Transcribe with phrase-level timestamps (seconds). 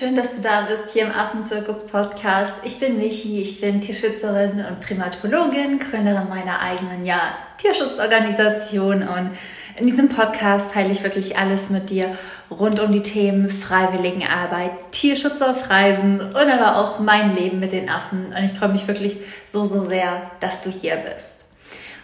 [0.00, 2.54] schön, dass du da bist hier im Affenzirkus Podcast.
[2.64, 7.20] Ich bin Michi, ich bin Tierschützerin und Primatologin, Gründerin meiner eigenen ja,
[7.58, 9.36] Tierschutzorganisation und
[9.76, 12.16] in diesem Podcast teile ich wirklich alles mit dir
[12.50, 17.90] rund um die Themen Freiwilligenarbeit, Tierschutz auf Reisen und aber auch mein Leben mit den
[17.90, 18.28] Affen.
[18.28, 21.39] Und ich freue mich wirklich so, so sehr, dass du hier bist.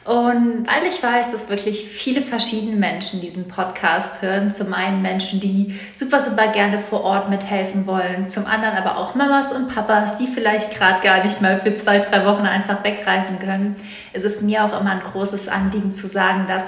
[0.06, 5.40] Und weil ich weiß, dass wirklich viele verschiedene Menschen diesen Podcast hören, zum einen Menschen,
[5.40, 10.16] die super, super gerne vor Ort mithelfen wollen, zum anderen aber auch Mamas und Papas,
[10.16, 13.74] die vielleicht gerade gar nicht mal für zwei, drei Wochen einfach wegreisen können,
[14.12, 16.62] ist es mir auch immer ein großes Anliegen zu sagen, dass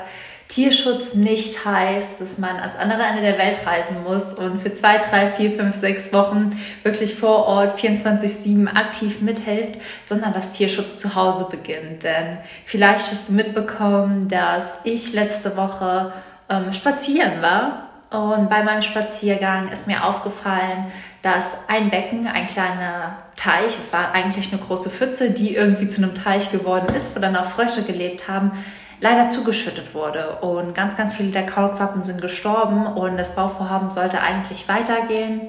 [0.49, 4.97] Tierschutz nicht heißt, dass man ans andere Ende der Welt reisen muss und für zwei,
[4.99, 11.15] drei, vier, fünf, sechs Wochen wirklich vor Ort 24-7 aktiv mithilft, sondern dass Tierschutz zu
[11.15, 12.03] Hause beginnt.
[12.03, 16.13] Denn vielleicht hast du mitbekommen, dass ich letzte Woche
[16.49, 20.87] ähm, spazieren war und bei meinem Spaziergang ist mir aufgefallen,
[21.21, 26.03] dass ein Becken, ein kleiner Teich, es war eigentlich eine große Pfütze, die irgendwie zu
[26.03, 28.53] einem Teich geworden ist, wo dann auch Frösche gelebt haben,
[29.01, 30.37] leider zugeschüttet wurde.
[30.41, 35.41] Und ganz, ganz viele der Kaulquappen sind gestorben und das Bauvorhaben sollte eigentlich weitergehen.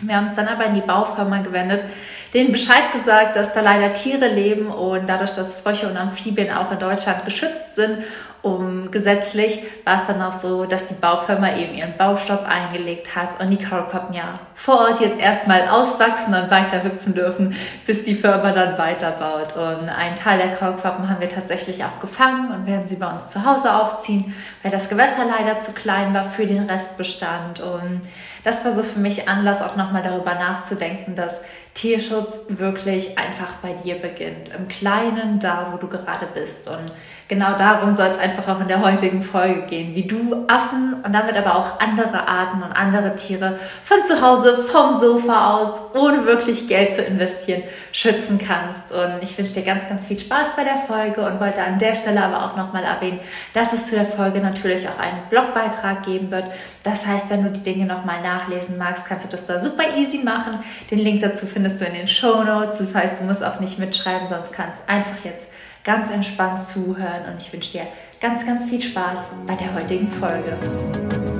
[0.00, 1.84] Wir haben uns dann aber in die Baufirma gewendet,
[2.32, 6.70] denen Bescheid gesagt, dass da leider Tiere leben und dadurch, dass Frösche und Amphibien auch
[6.70, 8.04] in Deutschland geschützt sind
[8.42, 13.40] um gesetzlich war es dann auch so, dass die Baufirma eben ihren Baustopp eingelegt hat
[13.40, 18.14] und die Kaulquappen ja vor Ort jetzt erstmal auswachsen und weiter hüpfen dürfen, bis die
[18.14, 19.56] Firma dann weiterbaut.
[19.56, 23.28] Und einen Teil der Kaulquappen haben wir tatsächlich auch gefangen und werden sie bei uns
[23.28, 27.60] zu Hause aufziehen, weil das Gewässer leider zu klein war für den Restbestand.
[27.60, 28.02] Und
[28.44, 31.40] das war so für mich Anlass, auch nochmal darüber nachzudenken, dass
[31.74, 34.50] Tierschutz wirklich einfach bei dir beginnt.
[34.56, 36.68] Im Kleinen, da wo du gerade bist.
[36.68, 36.92] Und
[37.28, 41.12] genau darum soll es einfach auch in der heutigen Folge gehen, wie du Affen und
[41.12, 46.24] damit aber auch andere Arten und andere Tiere von zu Hause, vom Sofa aus, ohne
[46.24, 47.62] wirklich Geld zu investieren,
[47.92, 48.92] schützen kannst.
[48.92, 51.94] Und ich wünsche dir ganz, ganz viel Spaß bei der Folge und wollte an der
[51.94, 53.20] Stelle aber auch nochmal erwähnen,
[53.52, 56.44] dass es zu der Folge natürlich auch einen Blogbeitrag geben wird.
[56.82, 60.18] Das heißt, wenn du die Dinge nochmal nachlesen magst, kannst du das da super easy
[60.18, 60.60] machen.
[60.90, 62.78] Den Link dazu findest du in den Show Notes.
[62.78, 65.46] Das heißt, du musst auch nicht mitschreiben, sonst kannst einfach jetzt
[65.88, 67.86] ganz entspannt zuhören und ich wünsche dir
[68.20, 71.37] ganz, ganz viel Spaß bei der heutigen Folge.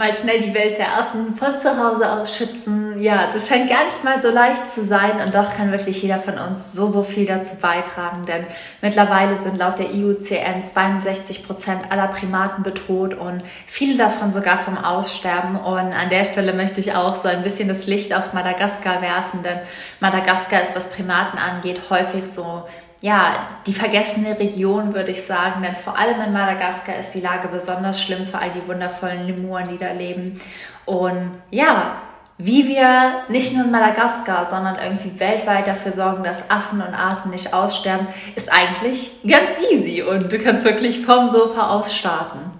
[0.00, 2.98] Mal schnell die Welt der Affen von zu Hause aus schützen.
[3.02, 6.18] Ja, das scheint gar nicht mal so leicht zu sein und doch kann wirklich jeder
[6.18, 8.46] von uns so, so viel dazu beitragen, denn
[8.80, 14.78] mittlerweile sind laut der IUCN 62 Prozent aller Primaten bedroht und viele davon sogar vom
[14.78, 15.56] Aussterben.
[15.56, 19.42] Und an der Stelle möchte ich auch so ein bisschen das Licht auf Madagaskar werfen,
[19.42, 19.58] denn
[20.00, 22.64] Madagaskar ist, was Primaten angeht, häufig so
[23.00, 27.48] ja, die vergessene Region, würde ich sagen, denn vor allem in Madagaskar ist die Lage
[27.48, 30.40] besonders schlimm für all die wundervollen Lemuren, die da leben.
[30.84, 32.02] Und ja,
[32.36, 37.30] wie wir nicht nur in Madagaskar, sondern irgendwie weltweit dafür sorgen, dass Affen und Arten
[37.30, 42.59] nicht aussterben, ist eigentlich ganz easy und du kannst wirklich vom Sofa aus starten.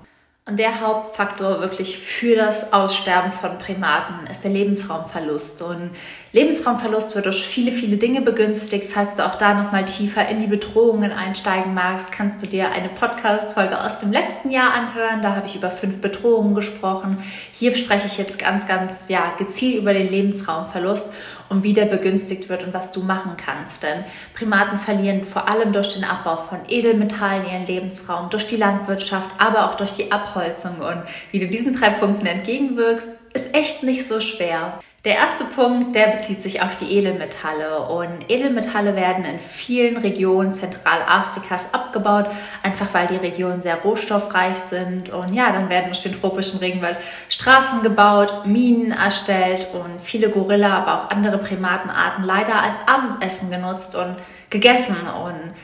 [0.50, 5.62] Und der Hauptfaktor wirklich für das Aussterben von Primaten ist der Lebensraumverlust.
[5.62, 5.91] Und
[6.33, 8.91] Lebensraumverlust wird durch viele, viele Dinge begünstigt.
[8.93, 12.89] Falls du auch da nochmal tiefer in die Bedrohungen einsteigen magst, kannst du dir eine
[12.89, 15.22] Podcast-Folge aus dem letzten Jahr anhören.
[15.22, 17.22] Da habe ich über fünf Bedrohungen gesprochen.
[17.53, 21.15] Hier spreche ich jetzt ganz, ganz ja, gezielt über den Lebensraumverlust
[21.50, 23.83] und wie der begünstigt wird und was du machen kannst.
[23.83, 29.28] Denn Primaten verlieren vor allem durch den Abbau von Edelmetallen ihren Lebensraum, durch die Landwirtschaft,
[29.37, 30.78] aber auch durch die Abholzung.
[30.78, 31.03] Und
[31.33, 34.81] wie du diesen drei Punkten entgegenwirkst, ist echt nicht so schwer.
[35.03, 37.87] Der erste Punkt, der bezieht sich auf die Edelmetalle.
[37.88, 42.27] Und Edelmetalle werden in vielen Regionen Zentralafrikas abgebaut,
[42.62, 45.09] einfach weil die Regionen sehr rohstoffreich sind.
[45.09, 46.98] Und ja, dann werden durch den tropischen Regenwald
[47.30, 53.95] Straßen gebaut, Minen erstellt und viele Gorilla, aber auch andere Primatenarten leider als Abendessen genutzt
[53.95, 54.16] und
[54.51, 54.97] gegessen.
[55.24, 55.54] Und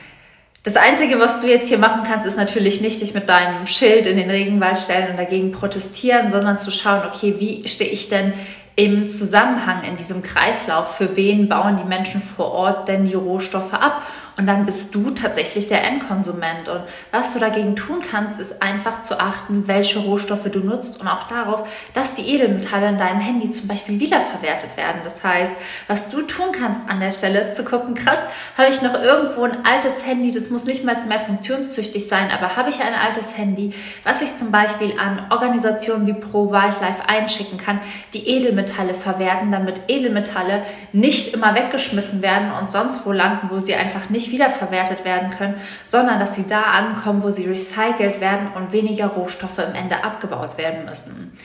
[0.63, 4.07] das Einzige, was du jetzt hier machen kannst, ist natürlich nicht dich mit deinem Schild
[4.07, 8.33] in den Regenwald stellen und dagegen protestieren, sondern zu schauen, okay, wie stehe ich denn
[8.77, 13.73] im Zusammenhang in diesem Kreislauf, für wen bauen die Menschen vor Ort denn die Rohstoffe
[13.73, 14.03] ab
[14.37, 16.69] und dann bist du tatsächlich der Endkonsument.
[16.69, 16.81] Und
[17.11, 21.27] was du dagegen tun kannst, ist einfach zu achten, welche Rohstoffe du nutzt und auch
[21.27, 25.01] darauf, dass die Edelmetalle in deinem Handy zum Beispiel wiederverwertet werden.
[25.03, 25.51] Das heißt,
[25.87, 28.19] was du tun kannst an der Stelle ist zu gucken, krass,
[28.57, 32.55] habe ich noch irgendwo ein altes Handy, das muss nicht mal mehr funktionstüchtig sein, aber
[32.55, 33.73] habe ich ein altes Handy,
[34.03, 37.79] was ich zum Beispiel an Organisationen wie Pro Wildlife einschicken kann,
[38.13, 40.61] die Edelmetalle verwerten, damit Edelmetalle
[40.93, 45.31] nicht immer weggeschmissen werden und sonst wo landen, wo sie einfach nicht nicht wiederverwertet werden
[45.37, 50.03] können, sondern dass sie da ankommen, wo sie recycelt werden und weniger Rohstoffe im Ende
[50.03, 51.37] abgebaut werden müssen.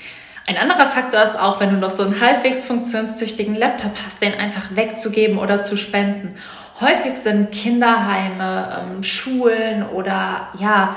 [0.47, 4.35] Ein anderer Faktor ist auch, wenn du noch so einen halbwegs funktionstüchtigen Laptop hast, den
[4.35, 6.37] einfach wegzugeben oder zu spenden.
[6.81, 10.97] Häufig sind Kinderheime, ähm, Schulen oder ja,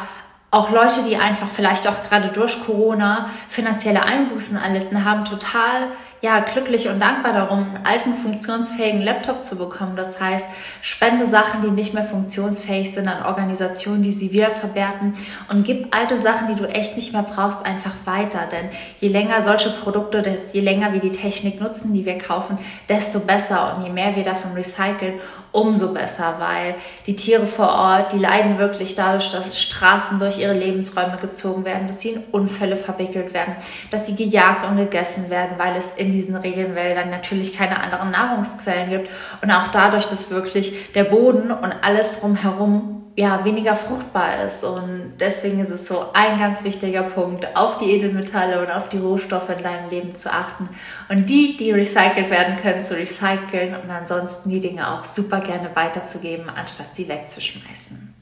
[0.49, 5.89] auch Leute, die einfach vielleicht auch gerade durch Corona finanzielle Einbußen erlitten haben, total
[6.21, 9.95] ja, glücklich und dankbar darum, einen alten funktionsfähigen Laptop zu bekommen.
[9.95, 10.45] Das heißt,
[10.81, 15.13] spende Sachen, die nicht mehr funktionsfähig sind, an Organisationen, die sie wiederverwerten
[15.49, 18.47] und gib alte Sachen, die du echt nicht mehr brauchst, einfach weiter.
[18.51, 18.69] Denn
[18.99, 22.57] je länger solche Produkte, je länger wir die Technik nutzen, die wir kaufen,
[22.89, 25.19] desto besser und je mehr wir davon recyceln,
[25.55, 26.75] umso besser, weil
[27.07, 31.87] die Tiere vor Ort, die leiden wirklich dadurch, dass Straßen durch ihre Lebensräume gezogen werden,
[31.87, 33.55] dass sie in Unfälle verwickelt werden,
[33.91, 38.89] dass sie gejagt und gegessen werden, weil es in diesen Regenwäldern natürlich keine anderen Nahrungsquellen
[38.89, 39.09] gibt.
[39.41, 44.63] Und auch dadurch, dass wirklich der Boden und alles drumherum ja, weniger fruchtbar ist.
[44.63, 48.97] Und deswegen ist es so ein ganz wichtiger Punkt, auf die Edelmetalle und auf die
[48.97, 50.69] Rohstoffe in deinem Leben zu achten
[51.09, 55.69] und die, die recycelt werden können, zu recyceln und ansonsten die Dinge auch super gerne
[55.73, 58.14] weiterzugeben, anstatt sie wegzuschmeißen.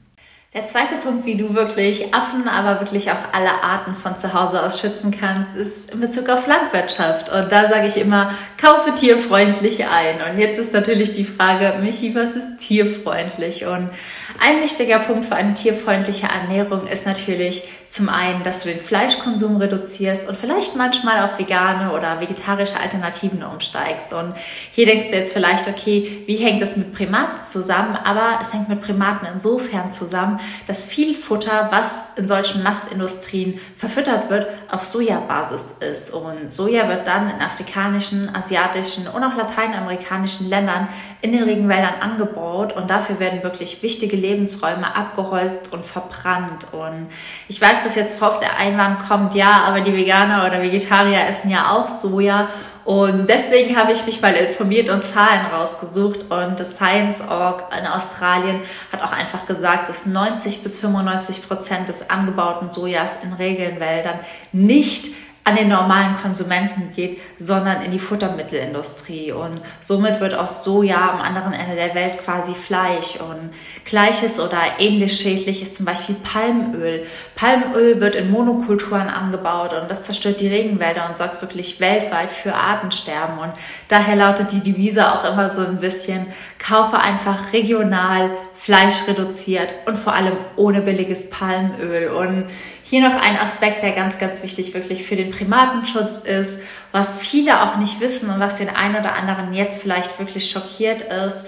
[0.54, 4.62] Der zweite Punkt, wie du wirklich Affen, aber wirklich auch alle Arten von zu Hause
[4.62, 7.28] aus schützen kannst, ist in Bezug auf Landwirtschaft.
[7.28, 10.20] Und da sage ich immer, kaufe tierfreundlich ein.
[10.30, 13.66] Und jetzt ist natürlich die Frage, Michi, was ist tierfreundlich?
[13.66, 13.90] Und
[14.38, 17.64] ein wichtiger Punkt für eine tierfreundliche Ernährung ist natürlich
[17.94, 23.44] zum einen, dass du den Fleischkonsum reduzierst und vielleicht manchmal auf vegane oder vegetarische Alternativen
[23.44, 24.12] umsteigst.
[24.12, 24.34] Und
[24.72, 27.94] hier denkst du jetzt vielleicht, okay, wie hängt das mit Primaten zusammen?
[27.94, 34.28] Aber es hängt mit Primaten insofern zusammen, dass viel Futter, was in solchen Mastindustrien verfüttert
[34.28, 36.12] wird, auf Sojabasis ist.
[36.12, 40.88] Und Soja wird dann in afrikanischen, asiatischen und auch lateinamerikanischen Ländern
[41.20, 46.66] in den Regenwäldern angebaut und dafür werden wirklich wichtige Lebensräume abgeholzt und verbrannt.
[46.72, 47.06] Und
[47.48, 51.50] ich weiß, dass jetzt oft der Einwand kommt, ja, aber die Veganer oder Vegetarier essen
[51.50, 52.48] ja auch Soja.
[52.84, 56.30] Und deswegen habe ich mich mal informiert und Zahlen rausgesucht.
[56.30, 58.60] Und das Science Org in Australien
[58.92, 64.20] hat auch einfach gesagt, dass 90 bis 95 Prozent des angebauten Sojas in Regenwäldern
[64.52, 65.14] nicht
[65.46, 69.30] an den normalen Konsumenten geht, sondern in die Futtermittelindustrie.
[69.30, 73.16] Und somit wird aus Soja am anderen Ende der Welt quasi Fleisch.
[73.16, 73.52] Und
[73.84, 77.06] gleiches oder ähnlich schädlich ist zum Beispiel Palmöl.
[77.34, 82.54] Palmöl wird in Monokulturen angebaut und das zerstört die Regenwälder und sorgt wirklich weltweit für
[82.54, 83.38] Artensterben.
[83.38, 83.52] Und
[83.88, 86.26] daher lautet die Devise auch immer so ein bisschen,
[86.58, 92.08] kaufe einfach regional Fleisch reduziert und vor allem ohne billiges Palmöl.
[92.08, 92.46] Und
[92.82, 96.60] hier noch ein Aspekt, der ganz, ganz wichtig wirklich für den Primatenschutz ist,
[96.92, 101.02] was viele auch nicht wissen und was den einen oder anderen jetzt vielleicht wirklich schockiert
[101.02, 101.44] ist,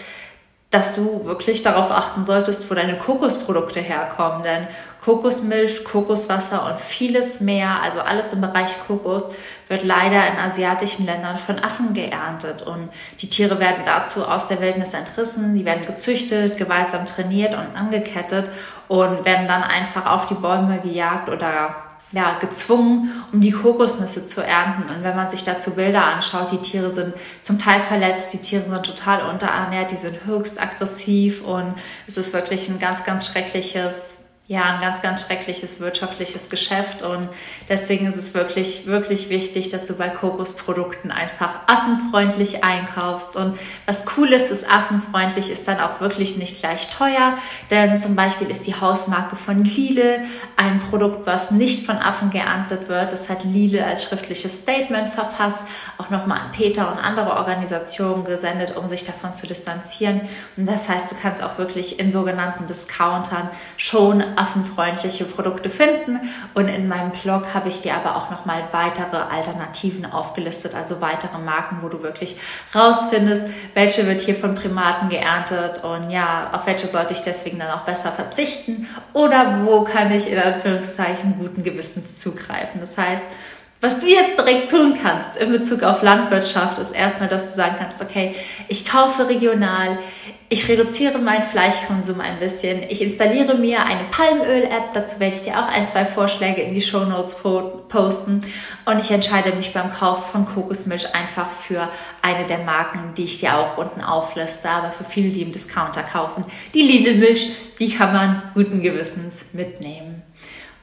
[0.70, 4.43] dass du wirklich darauf achten solltest, wo deine Kokosprodukte herkommen.
[4.43, 4.67] Denn
[5.06, 9.23] Kokosmilch, Kokoswasser und vieles mehr, also alles im Bereich Kokos,
[9.69, 12.62] wird leider in asiatischen Ländern von Affen geerntet.
[12.62, 12.88] Und
[13.20, 18.50] die Tiere werden dazu aus der Wildnis entrissen, die werden gezüchtet, gewaltsam trainiert und angekettet
[18.88, 21.76] und werden dann einfach auf die Bäume gejagt oder
[22.11, 24.90] ja, gezwungen, um die Kokosnüsse zu ernten.
[24.90, 28.64] Und wenn man sich dazu Bilder anschaut, die Tiere sind zum Teil verletzt, die Tiere
[28.64, 31.76] sind total unterernährt, die sind höchst aggressiv und
[32.09, 34.16] es ist wirklich ein ganz, ganz schreckliches
[34.49, 37.29] ja, ein ganz, ganz schreckliches wirtschaftliches Geschäft und
[37.69, 44.05] deswegen ist es wirklich, wirklich wichtig, dass du bei Kokosprodukten einfach affenfreundlich einkaufst und was
[44.17, 47.37] cool ist, ist affenfreundlich, ist dann auch wirklich nicht gleich teuer,
[47.73, 50.21] denn zum Beispiel ist die Hausmarke von Lidl
[50.57, 53.12] ein Produkt, was nicht von Affen geerntet wird.
[53.12, 55.65] Das hat Lidl als schriftliches Statement verfasst,
[55.99, 60.21] auch nochmal an Peter und andere Organisationen gesendet, um sich davon zu distanzieren
[60.57, 66.21] und das heißt, du kannst auch wirklich in sogenannten Discountern schon affenfreundliche Produkte finden.
[66.55, 71.38] Und in meinem Blog habe ich dir aber auch nochmal weitere Alternativen aufgelistet, also weitere
[71.38, 72.37] Marken, wo du wirklich
[72.75, 77.71] rausfindest, welche wird hier von Primaten geerntet und ja, auf welche sollte ich deswegen dann
[77.71, 82.81] auch besser verzichten oder wo kann ich in Anführungszeichen guten Gewissens zugreifen.
[82.81, 83.25] Das heißt,
[83.87, 87.76] was du jetzt direkt tun kannst in Bezug auf Landwirtschaft, ist erstmal, dass du sagen
[87.78, 88.35] kannst, okay,
[88.66, 89.99] ich kaufe regional,
[90.49, 95.52] ich reduziere meinen Fleischkonsum ein bisschen, ich installiere mir eine Palmöl-App, dazu werde ich dir
[95.52, 97.37] auch ein, zwei Vorschläge in die Show Notes
[97.88, 98.43] posten
[98.87, 101.88] und ich entscheide mich beim Kauf von Kokosmilch einfach für
[102.23, 106.02] eine der Marken, die ich dir auch unten aufliste, aber für viele, die im Discounter
[106.02, 110.25] kaufen, die Lidl-Milch, die kann man guten Gewissens mitnehmen.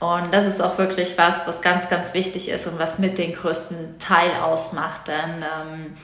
[0.03, 3.33] Und das ist auch wirklich was, was ganz, ganz wichtig ist und was mit den
[3.33, 5.07] größten Teil ausmacht.
[5.07, 5.97] Denn ähm,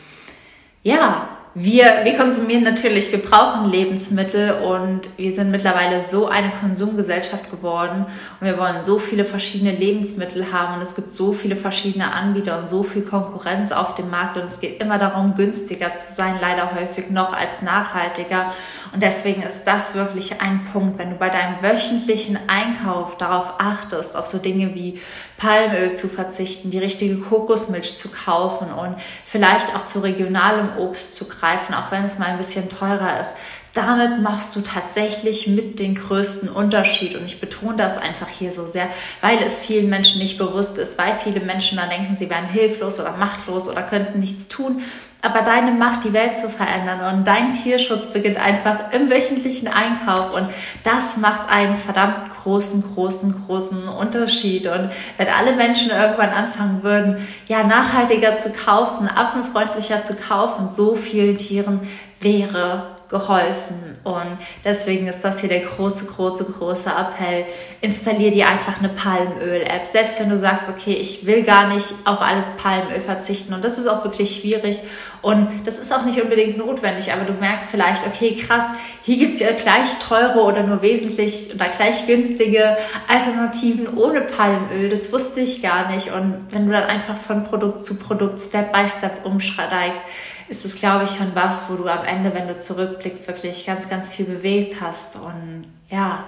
[0.83, 7.49] ja, wir, wir konsumieren natürlich, wir brauchen Lebensmittel und wir sind mittlerweile so eine Konsumgesellschaft
[7.49, 8.05] geworden
[8.39, 12.59] und wir wollen so viele verschiedene Lebensmittel haben und es gibt so viele verschiedene Anbieter
[12.59, 16.35] und so viel Konkurrenz auf dem Markt und es geht immer darum, günstiger zu sein,
[16.39, 18.53] leider häufig noch als nachhaltiger.
[18.93, 24.15] Und deswegen ist das wirklich ein Punkt, wenn du bei deinem wöchentlichen Einkauf darauf achtest,
[24.15, 24.99] auf so Dinge wie
[25.39, 31.27] Palmöl zu verzichten, die richtige Kokosmilch zu kaufen und vielleicht auch zu regionalem Obst zu
[31.27, 33.31] greifen, auch wenn es mal ein bisschen teurer ist.
[33.73, 37.15] Damit machst du tatsächlich mit den größten Unterschied.
[37.15, 38.87] Und ich betone das einfach hier so sehr,
[39.21, 42.99] weil es vielen Menschen nicht bewusst ist, weil viele Menschen dann denken, sie wären hilflos
[42.99, 44.81] oder machtlos oder könnten nichts tun
[45.21, 50.33] aber deine Macht, die Welt zu verändern und dein Tierschutz beginnt einfach im wöchentlichen Einkauf
[50.33, 50.49] und
[50.83, 54.67] das macht einen verdammt großen, großen, großen Unterschied.
[54.67, 60.95] Und wenn alle Menschen irgendwann anfangen würden, ja, nachhaltiger zu kaufen, affenfreundlicher zu kaufen, so
[60.95, 61.81] vielen Tieren
[62.21, 63.93] wäre geholfen.
[64.03, 67.45] Und deswegen ist das hier der große, große, große Appell.
[67.81, 69.85] Installier dir einfach eine Palmöl-App.
[69.85, 73.53] Selbst wenn du sagst, okay, ich will gar nicht auf alles Palmöl verzichten.
[73.53, 74.79] Und das ist auch wirklich schwierig.
[75.21, 77.11] Und das ist auch nicht unbedingt notwendig.
[77.11, 78.65] Aber du merkst vielleicht, okay, krass,
[79.01, 84.89] hier gibt es ja gleich teure oder nur wesentlich oder gleich günstige Alternativen ohne Palmöl.
[84.89, 86.13] Das wusste ich gar nicht.
[86.13, 90.01] Und wenn du dann einfach von Produkt zu Produkt, Step by Step umsteigst,
[90.49, 93.87] ist es, glaube ich, schon was, wo du am Ende, wenn du zurückblickst, wirklich ganz,
[93.87, 95.15] ganz viel bewegt hast.
[95.15, 96.25] Und ja,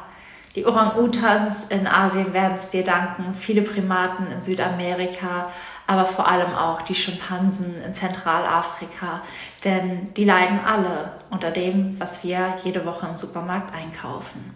[0.55, 5.49] die Orang-Utans in Asien werden es dir danken, viele Primaten in Südamerika,
[5.87, 9.21] aber vor allem auch die Schimpansen in Zentralafrika,
[9.63, 14.55] denn die leiden alle unter dem, was wir jede Woche im Supermarkt einkaufen.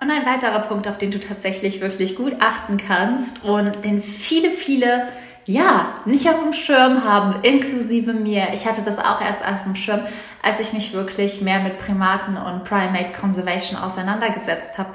[0.00, 4.50] Und ein weiterer Punkt, auf den du tatsächlich wirklich gut achten kannst und den viele,
[4.50, 5.08] viele
[5.46, 8.48] ja, nicht auf dem Schirm haben, inklusive mir.
[8.54, 10.00] Ich hatte das auch erst auf dem Schirm,
[10.42, 14.90] als ich mich wirklich mehr mit Primaten und Primate Conservation auseinandergesetzt habe,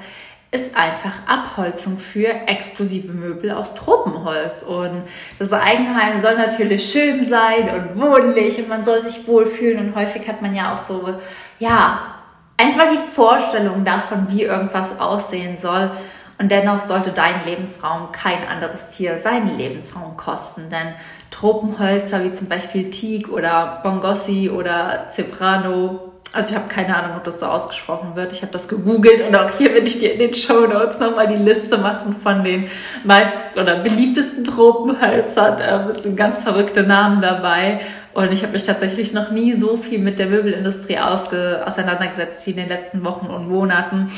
[0.52, 4.64] ist einfach Abholzung für exklusive Möbel aus Tropenholz.
[4.64, 5.04] Und
[5.38, 9.78] das Eigenheim soll natürlich schön sein und wohnlich und man soll sich wohlfühlen.
[9.78, 11.14] Und häufig hat man ja auch so,
[11.60, 12.00] ja,
[12.56, 15.92] einfach die Vorstellung davon, wie irgendwas aussehen soll.
[16.40, 20.94] Und dennoch sollte dein Lebensraum kein anderes Tier seinen Lebensraum kosten, denn
[21.30, 27.24] Tropenhölzer wie zum Beispiel Teak oder Bongossi oder Zebrano, also ich habe keine Ahnung, ob
[27.24, 28.32] das so ausgesprochen wird.
[28.32, 31.28] Ich habe das gegoogelt und auch hier werde ich dir in den Show Notes nochmal
[31.28, 32.70] die Liste machen von den
[33.04, 35.90] meist oder beliebtesten Tropenhölzern.
[35.90, 37.80] Es sind ganz verrückte Namen dabei.
[38.12, 42.56] Und ich habe mich tatsächlich noch nie so viel mit der Möbelindustrie auseinandergesetzt wie in
[42.56, 44.10] den letzten Wochen und Monaten.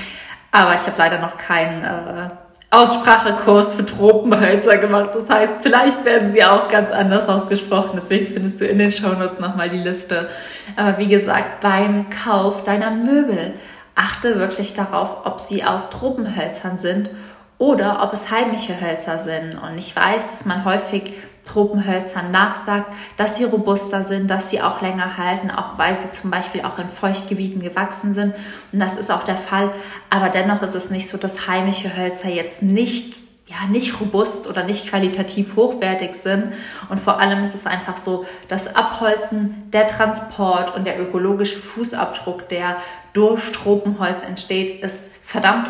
[0.52, 2.28] Aber ich habe leider noch keinen äh,
[2.70, 5.10] Aussprachekurs für Tropenhölzer gemacht.
[5.14, 7.92] Das heißt, vielleicht werden sie auch ganz anders ausgesprochen.
[7.96, 10.28] Deswegen findest du in den Shownotes nochmal die Liste.
[10.76, 13.54] Aber wie gesagt, beim Kauf deiner Möbel
[13.94, 17.10] achte wirklich darauf, ob sie aus Tropenhölzern sind
[17.58, 19.54] oder ob es heimische Hölzer sind.
[19.54, 21.12] Und ich weiß, dass man häufig
[21.46, 26.30] Tropenhölzern nachsagt, dass sie robuster sind, dass sie auch länger halten, auch weil sie zum
[26.30, 28.34] Beispiel auch in Feuchtgebieten gewachsen sind.
[28.72, 29.72] Und das ist auch der Fall.
[30.08, 33.16] Aber dennoch ist es nicht so, dass heimische Hölzer jetzt nicht
[33.52, 36.54] ja, nicht robust oder nicht qualitativ hochwertig sind.
[36.88, 42.48] Und vor allem ist es einfach so, das Abholzen, der Transport und der ökologische Fußabdruck,
[42.48, 42.76] der
[43.12, 45.68] durch Tropenholz entsteht, ist verdammt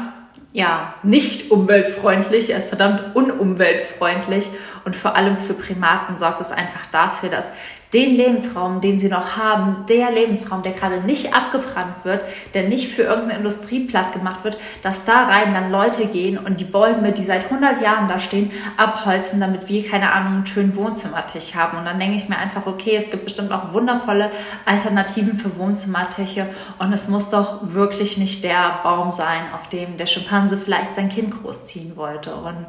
[0.52, 4.47] ja, nicht umweltfreundlich, er ist verdammt unumweltfreundlich
[4.85, 7.47] und vor allem für Primaten sorgt es einfach dafür, dass
[7.92, 12.22] den Lebensraum, den sie noch haben, der Lebensraum, der gerade nicht abgebrannt wird,
[12.54, 16.58] der nicht für irgendeine Industrie platt gemacht wird, dass da rein dann Leute gehen und
[16.58, 20.75] die Bäume, die seit 100 Jahren da stehen, abholzen, damit wir, keine Ahnung, einen schönen
[20.75, 21.78] Wohnzimmertisch haben.
[21.78, 24.30] Und dann denke ich mir einfach, okay, es gibt bestimmt auch wundervolle
[24.64, 26.46] Alternativen für Wohnzimmertische
[26.78, 31.11] und es muss doch wirklich nicht der Baum sein, auf dem der Schimpanse vielleicht sein
[31.11, 32.34] Kind großziehen wollte.
[32.34, 32.66] Und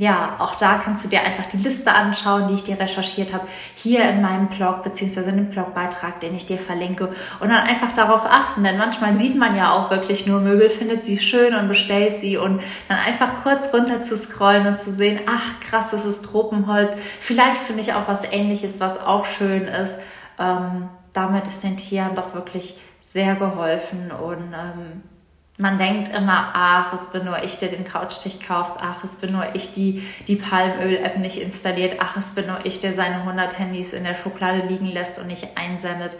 [0.00, 3.46] ja, auch da kannst du dir einfach die Liste anschauen, die ich dir recherchiert habe,
[3.74, 7.92] hier in meinem Blog beziehungsweise in dem Blogbeitrag, den ich dir verlinke und dann einfach
[7.92, 11.68] darauf achten, denn manchmal sieht man ja auch wirklich nur Möbel, findet sie schön und
[11.68, 16.06] bestellt sie und dann einfach kurz runter zu scrollen und zu sehen, ach krass, das
[16.06, 19.98] ist Tropenholz, vielleicht finde ich auch was ähnliches, was auch schön ist.
[20.38, 25.02] Ähm, damit ist den Tieren doch wirklich sehr geholfen und ähm,
[25.60, 29.32] man denkt immer, ach, es bin nur ich, der den Couchtisch kauft, ach, es bin
[29.32, 33.58] nur ich, die die Palmöl-App nicht installiert, ach, es bin nur ich, der seine 100
[33.58, 36.16] Handys in der Schublade liegen lässt und nicht einsendet.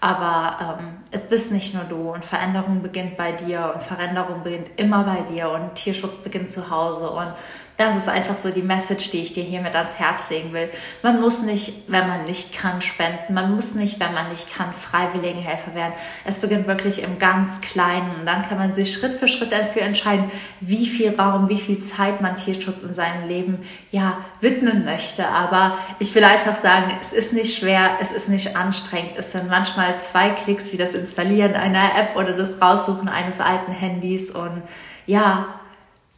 [0.00, 4.68] Aber ähm, es bist nicht nur du und Veränderung beginnt bei dir und Veränderung beginnt
[4.76, 7.28] immer bei dir und Tierschutz beginnt zu Hause und
[7.76, 10.70] das ist einfach so die Message, die ich dir hiermit ans Herz legen will.
[11.02, 13.34] Man muss nicht, wenn man nicht kann, spenden.
[13.34, 15.94] Man muss nicht, wenn man nicht kann, Freiwilligenhelfer werden.
[16.24, 18.14] Es beginnt wirklich im ganz Kleinen.
[18.20, 21.80] Und dann kann man sich Schritt für Schritt dafür entscheiden, wie viel Raum, wie viel
[21.80, 25.26] Zeit man Tierschutz in seinem Leben, ja, widmen möchte.
[25.26, 29.14] Aber ich will einfach sagen, es ist nicht schwer, es ist nicht anstrengend.
[29.18, 33.72] Es sind manchmal zwei Klicks wie das Installieren einer App oder das Raussuchen eines alten
[33.72, 34.62] Handys und
[35.06, 35.46] ja,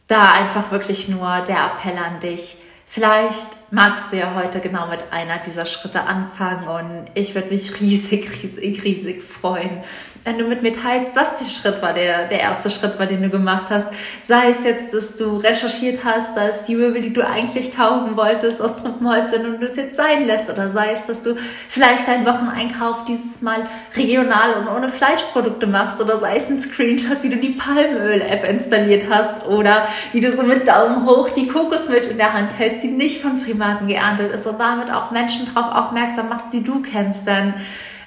[0.07, 2.57] da einfach wirklich nur der Appell an dich.
[2.89, 7.79] Vielleicht magst du ja heute genau mit einer dieser Schritte anfangen und ich würde mich
[7.81, 9.83] riesig, riesig, riesig freuen,
[10.27, 13.21] wenn du mit mir teilst, was der Schritt war, der, der erste Schritt war, den
[13.21, 13.87] du gemacht hast.
[14.23, 18.61] Sei es jetzt, dass du recherchiert hast, dass die Möbel, die du eigentlich kaufen wolltest,
[18.61, 20.49] aus Truppenholz sind und du es jetzt sein lässt.
[20.49, 21.37] Oder sei es, dass du
[21.69, 26.01] vielleicht deinen Wocheneinkauf dieses Mal regional und ohne Fleischprodukte machst.
[26.01, 29.47] Oder sei es ein Screenshot, wie du die Palmöl-App installiert hast.
[29.47, 33.21] Oder wie du so mit Daumen hoch die Kokosmilch in der Hand hältst, die nicht
[33.21, 37.25] von Primaten geerntet ist und damit auch Menschen darauf aufmerksam machst, die du kennst.
[37.25, 37.53] Denn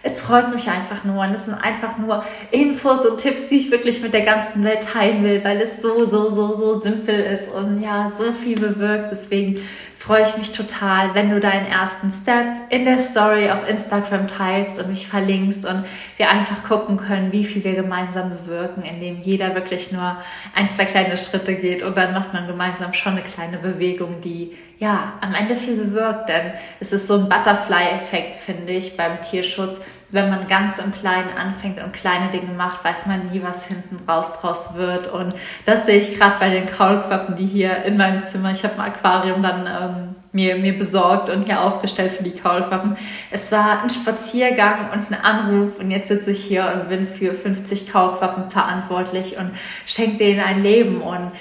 [0.02, 3.70] es freut mich einfach nur und es sind einfach nur Infos und Tipps, die ich
[3.70, 7.50] wirklich mit der ganzen Welt teilen will, weil es so, so, so, so simpel ist
[7.50, 9.12] und ja, so viel bewirkt.
[9.12, 9.60] Deswegen
[10.00, 14.80] freue ich mich total, wenn du deinen ersten Step in der Story auf Instagram teilst
[14.80, 15.84] und mich verlinkst und
[16.16, 20.16] wir einfach gucken können, wie viel wir gemeinsam bewirken, indem jeder wirklich nur
[20.54, 24.56] ein, zwei kleine Schritte geht und dann macht man gemeinsam schon eine kleine Bewegung, die
[24.78, 29.82] ja, am Ende viel bewirkt, denn es ist so ein Butterfly-Effekt, finde ich, beim Tierschutz.
[30.12, 33.98] Wenn man ganz im Kleinen anfängt und kleine Dinge macht, weiß man nie, was hinten
[34.08, 35.08] raus draus wird.
[35.08, 35.34] Und
[35.66, 38.92] das sehe ich gerade bei den Kaulquappen, die hier in meinem Zimmer, ich habe ein
[38.92, 42.96] Aquarium dann ähm, mir, mir besorgt und hier aufgestellt für die Kaulquappen.
[43.30, 47.32] Es war ein Spaziergang und ein Anruf und jetzt sitze ich hier und bin für
[47.32, 49.52] 50 Kaulquappen verantwortlich und
[49.86, 51.32] schenke denen ein Leben und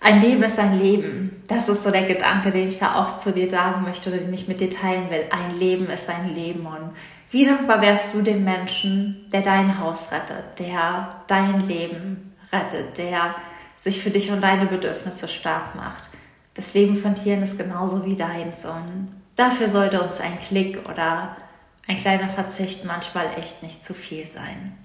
[0.00, 1.42] ein Leben ist ein Leben.
[1.48, 4.32] Das ist so der Gedanke, den ich da auch zu dir sagen möchte oder den
[4.32, 5.24] ich mit dir teilen will.
[5.30, 6.66] Ein Leben ist ein Leben.
[6.66, 6.92] Und
[7.30, 13.34] wie dankbar wärst du dem Menschen, der dein Haus rettet, der dein Leben rettet, der
[13.80, 16.08] sich für dich und deine Bedürfnisse stark macht.
[16.54, 18.64] Das Leben von Tieren ist genauso wie deins.
[18.64, 21.36] Und dafür sollte uns ein Klick oder
[21.86, 24.76] ein kleiner Verzicht manchmal echt nicht zu viel sein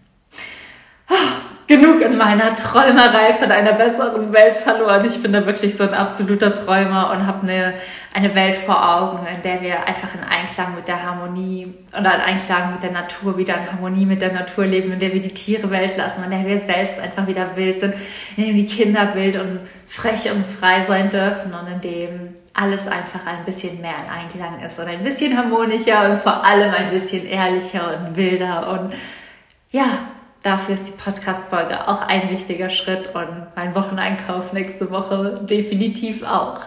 [1.72, 5.06] genug in meiner Träumerei von einer besseren Welt verloren.
[5.06, 7.76] Ich bin da wirklich so ein absoluter Träumer und habe eine,
[8.14, 12.22] eine Welt vor Augen, in der wir einfach in Einklang mit der Harmonie oder in
[12.22, 15.34] Einklang mit der Natur wieder in Harmonie mit der Natur leben, in der wir die
[15.34, 17.94] Tiere Welt lassen, in der wir selbst einfach wieder wild sind,
[18.36, 22.86] in dem die Kinder wild und frech und frei sein dürfen und in dem alles
[22.86, 26.90] einfach ein bisschen mehr in Einklang ist und ein bisschen harmonischer und vor allem ein
[26.90, 28.94] bisschen ehrlicher und wilder und
[29.72, 30.11] ja,
[30.44, 36.62] dafür ist die Podcast-Folge auch ein wichtiger Schritt und mein Wocheneinkauf nächste Woche definitiv auch.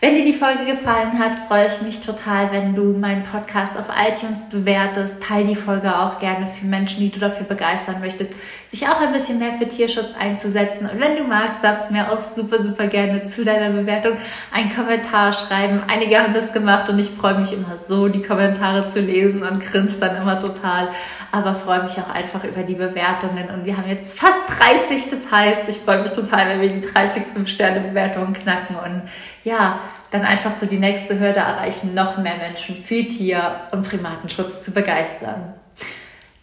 [0.00, 3.86] Wenn dir die Folge gefallen hat, freue ich mich total, wenn du meinen Podcast auf
[3.88, 5.20] iTunes bewertest.
[5.20, 8.32] Teil die Folge auch gerne für Menschen, die du dafür begeistern möchtest,
[8.68, 10.88] sich auch ein bisschen mehr für Tierschutz einzusetzen.
[10.88, 14.12] Und wenn du magst, darfst du mir auch super, super gerne zu deiner Bewertung
[14.52, 15.82] einen Kommentar schreiben.
[15.88, 19.58] Einige haben das gemacht und ich freue mich immer so, die Kommentare zu lesen und
[19.58, 20.90] grinst dann immer total.
[21.30, 23.50] Aber freue mich auch einfach über die Bewertungen.
[23.50, 26.80] Und wir haben jetzt fast 30, das heißt, ich freue mich total, wenn wir die
[26.80, 28.76] 30 5-Sterne-Bewertungen knacken.
[28.76, 29.02] Und
[29.44, 34.62] ja, dann einfach so die nächste Hürde erreichen, noch mehr Menschen für Tier- und Primatenschutz
[34.62, 35.54] zu begeistern.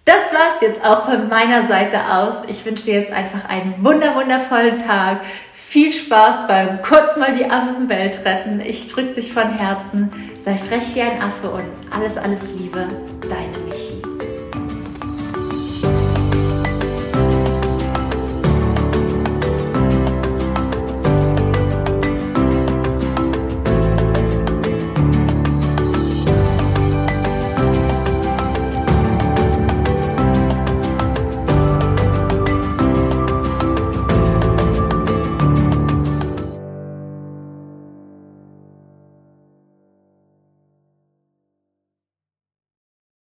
[0.05, 2.35] Das war's jetzt auch von meiner Seite aus.
[2.47, 5.21] Ich wünsche dir jetzt einfach einen wunder wundervollen Tag.
[5.53, 8.61] Viel Spaß beim kurz mal die Affenwelt retten.
[8.61, 10.11] Ich drücke dich von Herzen.
[10.45, 12.87] Sei frech wie ein Affe und alles, alles Liebe.
[13.27, 13.64] Deine